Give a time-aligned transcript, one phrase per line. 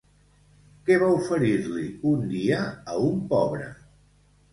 [0.85, 2.63] Què va oferir-li un dia
[2.95, 3.69] a un pobre?